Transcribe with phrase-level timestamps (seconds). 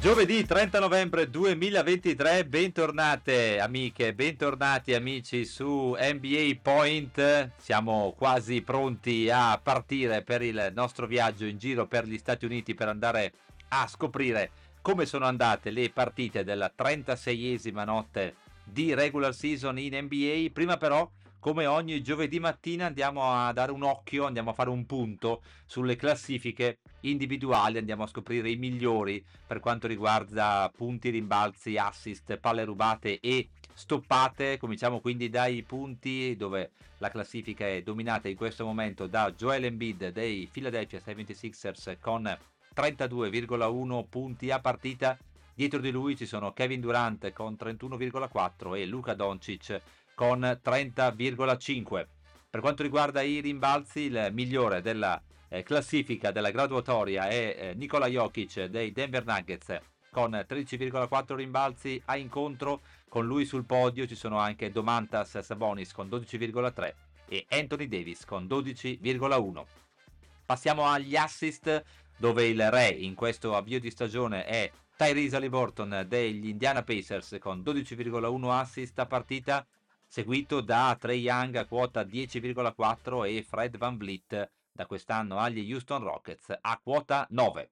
[0.00, 7.50] Giovedì 30 novembre 2023, bentornate amiche, bentornati amici su NBA Point.
[7.58, 12.74] Siamo quasi pronti a partire per il nostro viaggio in giro per gli Stati Uniti
[12.74, 13.34] per andare
[13.68, 14.50] a scoprire
[14.80, 20.46] come sono andate le partite della 36esima notte di regular season in NBA.
[20.50, 21.06] Prima però
[21.40, 25.96] come ogni giovedì mattina andiamo a dare un occhio, andiamo a fare un punto sulle
[25.96, 33.20] classifiche individuali, andiamo a scoprire i migliori per quanto riguarda punti, rimbalzi, assist, palle rubate
[33.20, 34.58] e stoppate.
[34.58, 40.12] Cominciamo quindi dai punti dove la classifica è dominata in questo momento da Joel Embiid
[40.12, 42.24] dei Philadelphia 76ers con
[42.74, 45.16] 32,1 punti a partita.
[45.54, 49.80] Dietro di lui ci sono Kevin Durant con 31,4 e Luca Doncic
[50.20, 52.06] con 30,5.
[52.50, 55.18] Per quanto riguarda i rimbalzi, il migliore della
[55.48, 62.18] eh, classifica della graduatoria è eh, Nikola Jokic dei Denver Nuggets con 13,4 rimbalzi a
[62.18, 62.82] incontro.
[63.08, 66.92] Con lui sul podio ci sono anche Domantas Sabonis con 12,3
[67.26, 69.64] e Anthony Davis con 12,1.
[70.44, 71.82] Passiamo agli assist
[72.18, 77.60] dove il re in questo avvio di stagione è Tyrese Halliburton degli Indiana Pacers con
[77.60, 79.66] 12,1 assist a partita
[80.10, 86.02] seguito da Trey Young a quota 10,4 e Fred Van Vliet da quest'anno agli Houston
[86.02, 87.70] Rockets a quota 9.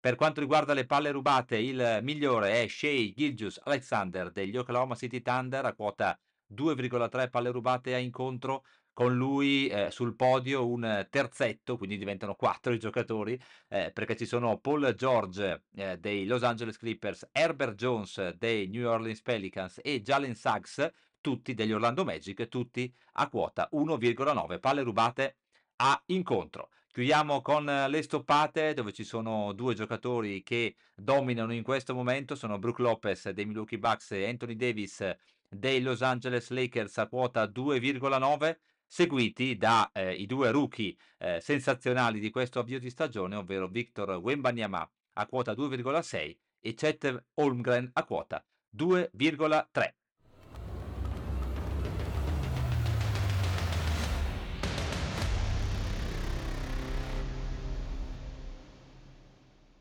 [0.00, 5.22] Per quanto riguarda le palle rubate, il migliore è Shea Gilgius Alexander degli Oklahoma City
[5.22, 6.18] Thunder a quota
[6.52, 8.64] 2,3 palle rubate a incontro.
[8.92, 14.24] Con lui eh, sul podio un terzetto, quindi diventano quattro i giocatori, eh, perché ci
[14.24, 20.00] sono Paul George eh, dei Los Angeles Clippers, Herbert Jones dei New Orleans Pelicans e
[20.00, 20.90] Jalen Suggs
[21.20, 25.36] tutti degli Orlando Magic, tutti a quota 1,9 palle rubate
[25.76, 26.70] a incontro.
[26.92, 32.58] Chiudiamo con le stoppate dove ci sono due giocatori che dominano in questo momento, sono
[32.58, 35.14] Brook Lopez dei Milwaukee Bucks e Anthony Davis
[35.48, 38.56] dei Los Angeles Lakers a quota 2,9
[38.86, 44.88] seguiti dai eh, due rookie eh, sensazionali di questo avvio di stagione, ovvero Victor Wembanyama
[45.14, 48.44] a quota 2,6 e Chet Holmgren a quota
[48.74, 49.94] 2,3.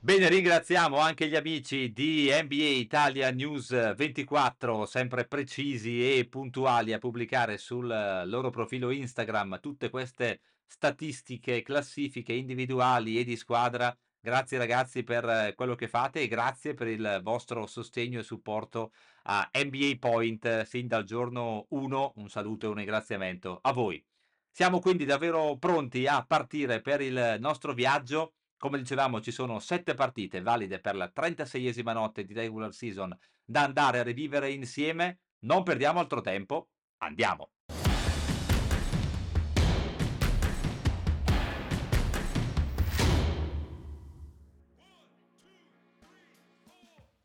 [0.06, 7.00] Bene, ringraziamo anche gli amici di NBA Italia News 24, sempre precisi e puntuali a
[7.00, 13.98] pubblicare sul loro profilo Instagram tutte queste statistiche, classifiche individuali e di squadra.
[14.20, 18.92] Grazie ragazzi per quello che fate e grazie per il vostro sostegno e supporto
[19.24, 22.14] a NBA Point sin dal giorno 1.
[22.18, 24.06] Un saluto e un ringraziamento a voi.
[24.52, 28.34] Siamo quindi davvero pronti a partire per il nostro viaggio
[28.66, 33.62] come dicevamo, ci sono sette partite valide per la 36esima notte di regular season da
[33.62, 35.20] andare a rivivere insieme.
[35.46, 37.55] Non perdiamo altro tempo, andiamo!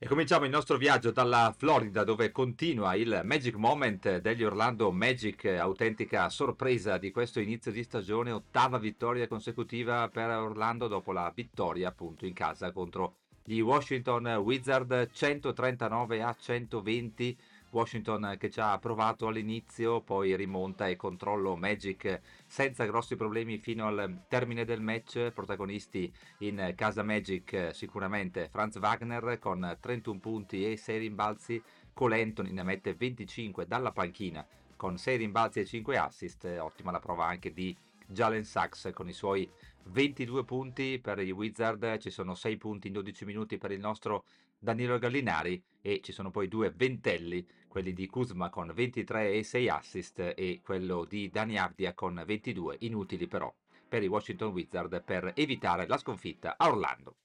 [0.02, 5.44] E cominciamo il nostro viaggio dalla Florida dove continua il Magic Moment degli Orlando Magic,
[5.44, 11.88] autentica sorpresa di questo inizio di stagione, ottava vittoria consecutiva per Orlando dopo la vittoria
[11.88, 17.38] appunto in casa contro gli Washington Wizard 139 a 120
[17.70, 23.86] Washington che ci ha provato all'inizio, poi rimonta e controllo Magic senza grossi problemi fino
[23.86, 25.30] al termine del match.
[25.30, 31.62] Protagonisti in casa Magic sicuramente Franz Wagner con 31 punti e 6 rimbalzi.
[31.92, 36.44] Cole ne mette 25 dalla panchina con 6 rimbalzi e 5 assist.
[36.58, 39.48] Ottima la prova anche di Jalen Sachs con i suoi
[39.84, 44.24] 22 punti per i Wizard, ci sono 6 punti in 12 minuti per il nostro
[44.58, 49.68] Danilo Gallinari e ci sono poi due ventelli, quelli di Kuzma con 23 e 6
[49.68, 53.52] assist e quello di Dani Avdia con 22, inutili però
[53.88, 57.16] per i Washington Wizard per evitare la sconfitta a Orlando.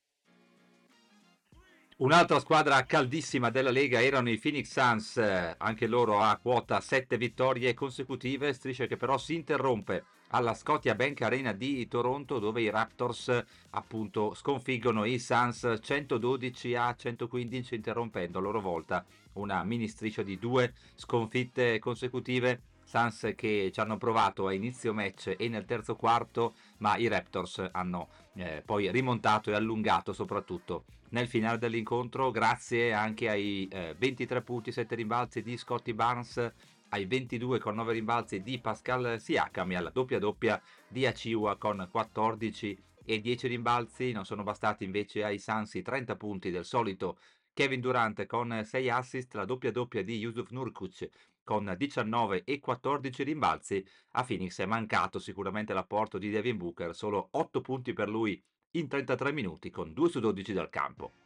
[1.97, 5.17] Un'altra squadra caldissima della Lega erano i Phoenix Suns,
[5.57, 10.03] anche loro a quota 7 vittorie consecutive, striscia che però si interrompe
[10.35, 16.93] alla Scotia Bank Arena di Toronto dove i Raptors appunto sconfiggono i Suns 112 a
[16.93, 22.61] 115 interrompendo a loro volta una mini striscia di due sconfitte consecutive.
[22.83, 27.69] Suns che ci hanno provato a inizio match e nel terzo quarto, ma i Raptors
[27.71, 34.41] hanno eh, poi rimontato e allungato soprattutto nel finale dell'incontro, grazie anche ai eh, 23
[34.41, 36.51] punti, 7 rimbalzi di Scotty Barnes,
[36.95, 41.85] ai 22 con 9 rimbalzi di Pascal Siakam e alla doppia doppia di Aciwa con
[41.91, 44.13] 14 e 10 rimbalzi.
[44.13, 47.17] Non sono bastati invece ai Sansi 30 punti del solito
[47.53, 51.09] Kevin Durant con 6 assist, la doppia doppia di Yusuf Nurkuc
[51.43, 53.85] con 19 e 14 rimbalzi.
[54.11, 58.87] A Phoenix è mancato sicuramente l'apporto di Devin Booker, solo 8 punti per lui in
[58.87, 61.24] 33 minuti con 2 su 12 dal campo.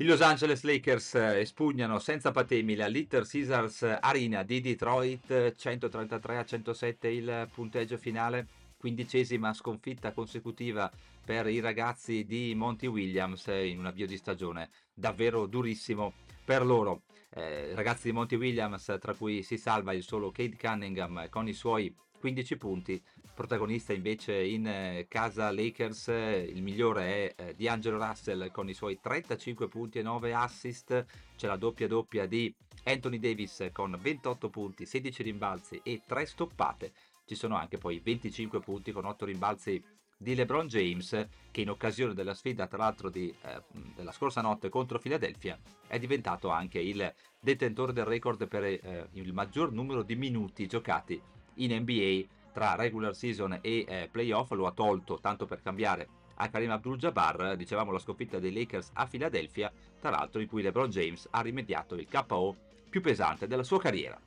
[0.00, 6.36] I Los Angeles Lakers eh, espugnano senza patemi la Little Caesars Arena di Detroit, 133
[6.36, 8.46] a 107 il punteggio finale,
[8.76, 10.88] quindicesima sconfitta consecutiva
[11.24, 16.12] per i ragazzi di Monty Williams in un avvio di stagione davvero durissimo
[16.44, 17.02] per loro.
[17.30, 21.52] Eh, ragazzi di Monty Williams, tra cui si salva il solo Kate Cunningham con i
[21.52, 23.02] suoi 15 punti,
[23.38, 28.74] protagonista invece in eh, casa Lakers, eh, il migliore è eh, D'Angelo Russell con i
[28.74, 31.06] suoi 35 punti e 9 assist,
[31.36, 32.52] c'è la doppia doppia di
[32.82, 36.90] Anthony Davis con 28 punti, 16 rimbalzi e 3 stoppate,
[37.26, 39.80] ci sono anche poi 25 punti con 8 rimbalzi
[40.16, 43.62] di LeBron James che in occasione della sfida tra l'altro di, eh,
[43.94, 45.56] della scorsa notte contro Philadelphia
[45.86, 51.22] è diventato anche il detentore del record per eh, il maggior numero di minuti giocati
[51.54, 56.08] in NBA tra regular season e eh, playoff lo ha tolto tanto per cambiare
[56.40, 60.90] a Karim Abdul-Jabbar, dicevamo la sconfitta dei Lakers a Philadelphia, tra l'altro in cui LeBron
[60.90, 62.56] James ha rimediato il KO
[62.88, 64.20] più pesante della sua carriera.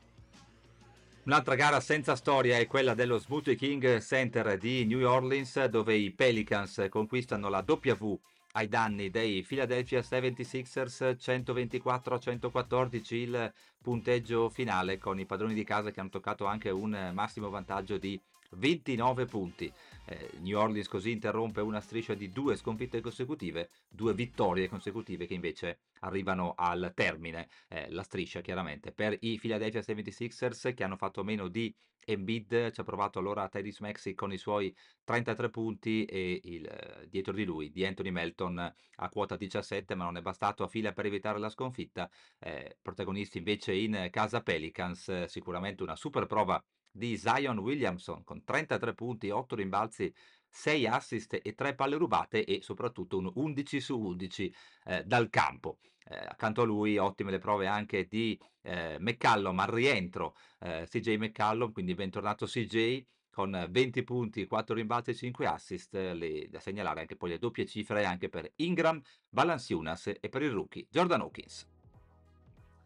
[1.24, 6.12] Un'altra gara senza storia è quella dello Smoothie King Center di New Orleans, dove i
[6.12, 8.20] Pelicans conquistano la W
[8.54, 15.64] ai danni dei Philadelphia 76ers 124 a 114 il punteggio finale con i padroni di
[15.64, 18.20] casa che hanno toccato anche un massimo vantaggio di
[18.52, 19.72] 29 punti.
[20.06, 25.34] Eh, New Orleans così interrompe una striscia di due sconfitte consecutive, due vittorie consecutive che
[25.34, 27.48] invece arrivano al termine.
[27.68, 32.80] Eh, la striscia chiaramente per i Philadelphia 76ers che hanno fatto meno di Embiid, ci
[32.80, 37.72] ha provato allora Tyrese Maxi con i suoi 33 punti e il, dietro di lui
[37.72, 38.58] di Anthony Melton
[38.96, 42.10] a quota 17 ma non è bastato a fila per evitare la sconfitta.
[42.40, 48.94] Eh, protagonisti invece in casa Pelicans, sicuramente una super prova di Zion Williamson con 33
[48.94, 50.14] punti, 8 rimbalzi,
[50.50, 54.56] 6 assist e 3 palle rubate e soprattutto un 11 su 11
[54.86, 55.80] eh, dal campo.
[56.04, 61.16] Eh, accanto a lui ottime le prove anche di eh, McCallum al rientro, eh, CJ
[61.16, 67.00] McCallum, quindi bentornato CJ con 20 punti, 4 rimbalzi e 5 assist, le, da segnalare
[67.00, 71.71] anche poi le doppie cifre anche per Ingram, Valanciunas e per il rookie Jordan Hawkins.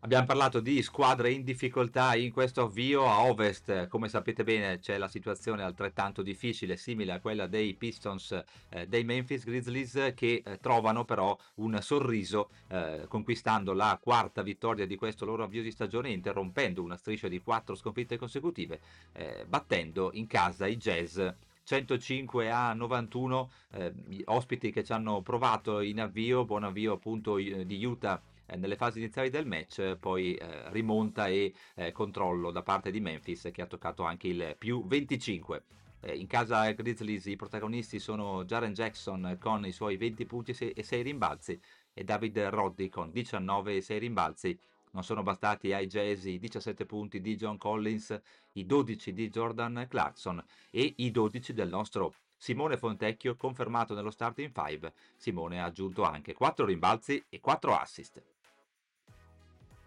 [0.06, 5.00] Abbiamo parlato di squadre in difficoltà in questo avvio a ovest, come sapete bene c'è
[5.00, 10.60] la situazione altrettanto difficile, simile a quella dei Pistons eh, dei Memphis Grizzlies che eh,
[10.60, 16.12] trovano però un sorriso eh, conquistando la quarta vittoria di questo loro avvio di stagione
[16.12, 18.80] interrompendo una striscia di quattro sconfitte consecutive,
[19.14, 21.20] eh, battendo in casa i Jazz.
[21.64, 23.92] 105 a 91, eh,
[24.26, 29.00] ospiti che ci hanno provato in avvio, buon avvio appunto di Utah eh, nelle fasi
[29.00, 33.68] iniziali del match, poi eh, rimonta e eh, controllo da parte di Memphis che ha
[33.68, 35.64] toccato anche il più 25.
[36.02, 40.84] Eh, in casa Grizzlies i protagonisti sono Jaren Jackson con i suoi 20 punti e
[40.84, 41.60] 6 rimbalzi
[41.94, 44.60] e David Roddy con 19 e 6 rimbalzi.
[44.92, 48.18] Non sono bastati ai Jazz i 17 punti di John Collins,
[48.54, 54.52] i 12 di Jordan Clarkson e i 12 del nostro Simone Fontecchio confermato nello starting
[54.54, 54.94] 5.
[55.18, 58.35] Simone ha aggiunto anche 4 rimbalzi e 4 assist.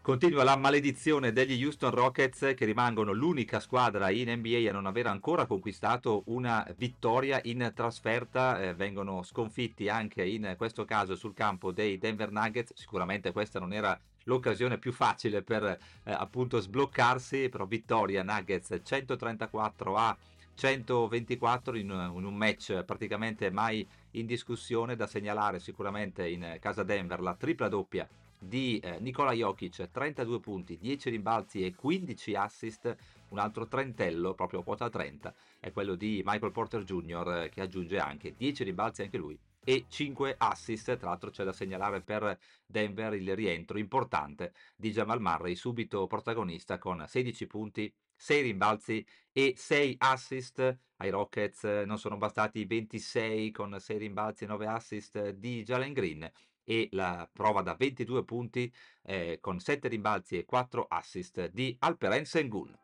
[0.09, 5.07] Continua la maledizione degli Houston Rockets che rimangono l'unica squadra in NBA a non aver
[5.07, 11.73] ancora conquistato una vittoria in trasferta, eh, vengono sconfitti anche in questo caso sul campo
[11.73, 15.79] dei Denver Nuggets, sicuramente questa non era l'occasione più facile per eh,
[16.11, 20.17] appunto sbloccarsi, però vittoria Nuggets 134 a
[20.55, 27.21] 124 in, in, un match praticamente mai in discussione da segnalare sicuramente in casa Denver
[27.21, 32.97] la tripla doppia di eh, Nikola Jokic, 32 punti, 10 rimbalzi e 15 assist,
[33.29, 37.43] un altro trentello, proprio quota 30, è quello di Michael Porter Jr.
[37.45, 41.53] Eh, che aggiunge anche 10 rimbalzi anche lui e 5 assist, tra l'altro c'è da
[41.53, 48.43] segnalare per Denver il rientro importante di Jamal Murray, subito protagonista con 16 punti, 6
[48.43, 54.67] rimbalzi e 6 assist ai Rockets non sono bastati 26 con 6 rimbalzi e 9
[54.67, 56.29] assist di Jalen Green
[56.69, 58.71] e la prova da 22 punti
[59.05, 62.77] eh, con 7 rimbalzi e 4 assist di Alperen Sengun.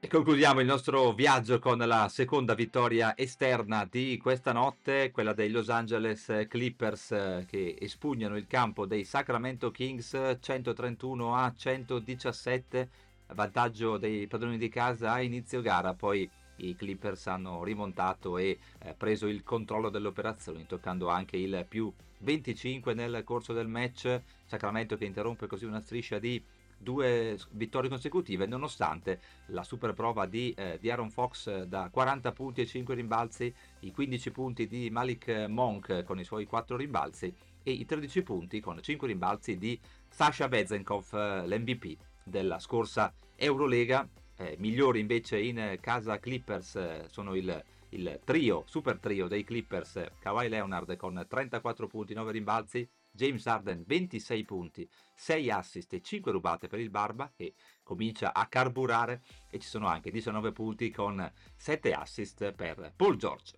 [0.00, 5.50] E concludiamo il nostro viaggio con la seconda vittoria esterna di questa notte, quella dei
[5.50, 12.90] Los Angeles Clippers che espugnano il campo dei Sacramento Kings 131 a 117,
[13.34, 18.94] vantaggio dei padroni di casa a inizio gara, poi i Clippers hanno rimontato e eh,
[18.94, 24.96] preso il controllo delle operazioni, toccando anche il più 25 nel corso del match, Sacramento
[24.96, 26.42] che interrompe così una striscia di
[26.78, 32.32] due vittorie consecutive nonostante la super prova di, eh, di, Aaron Fox eh, da 40
[32.32, 37.34] punti e 5 rimbalzi, i 15 punti di Malik Monk con i suoi 4 rimbalzi
[37.62, 44.08] e i 13 punti con 5 rimbalzi di Sasha Bezenkov, eh, l'MVP della scorsa Eurolega.
[44.40, 50.12] Eh, migliori invece in casa Clippers eh, sono il, il trio, super trio dei Clippers,
[50.20, 56.30] Kawhi Leonard con 34 punti, 9 rimbalzi, James Harden 26 punti, 6 assist e 5
[56.30, 61.28] rubate per il Barba che comincia a carburare e ci sono anche 19 punti con
[61.56, 63.57] 7 assist per Paul George.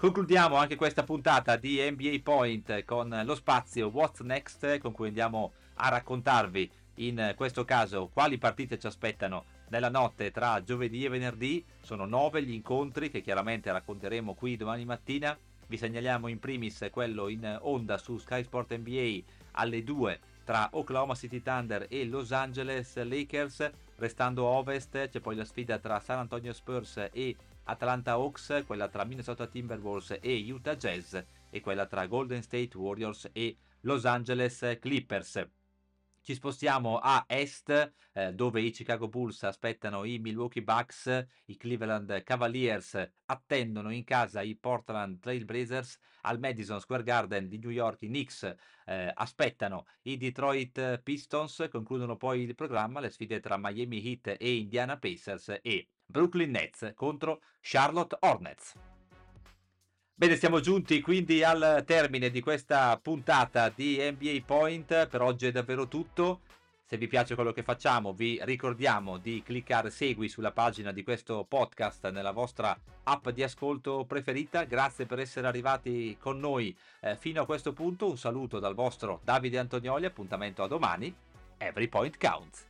[0.00, 5.52] Concludiamo anche questa puntata di NBA Point con lo spazio What's Next con cui andiamo
[5.74, 11.62] a raccontarvi in questo caso quali partite ci aspettano nella notte tra giovedì e venerdì.
[11.82, 15.38] Sono nove gli incontri che chiaramente racconteremo qui domani mattina.
[15.66, 19.18] Vi segnaliamo in primis quello in onda su Sky Sport NBA
[19.50, 23.70] alle 2 tra Oklahoma City Thunder e Los Angeles Lakers.
[23.96, 27.36] Restando a ovest c'è poi la sfida tra San Antonio Spurs e
[27.70, 31.16] Atlanta Hawks, quella tra Minnesota Timberwolves e Utah Jazz
[31.50, 35.48] e quella tra Golden State Warriors e Los Angeles Clippers.
[36.22, 42.24] Ci spostiamo a est, eh, dove i Chicago Bulls aspettano i Milwaukee Bucks, i Cleveland
[42.24, 48.02] Cavaliers attendono in casa i Portland Trail Blazers, al Madison Square Garden di New York
[48.02, 54.04] i Knicks eh, aspettano i Detroit Pistons, concludono poi il programma le sfide tra Miami
[54.04, 58.74] Heat e Indiana Pacers e Brooklyn Nets contro Charlotte Hornets.
[60.20, 65.06] Bene, siamo giunti quindi al termine di questa puntata di NBA Point.
[65.06, 66.40] Per oggi è davvero tutto.
[66.84, 71.46] Se vi piace quello che facciamo, vi ricordiamo di cliccare segui sulla pagina di questo
[71.48, 74.64] podcast nella vostra app di ascolto preferita.
[74.64, 78.10] Grazie per essere arrivati con noi eh, fino a questo punto.
[78.10, 80.04] Un saluto dal vostro Davide Antonioli.
[80.04, 81.14] Appuntamento a domani.
[81.58, 82.69] Every point counts.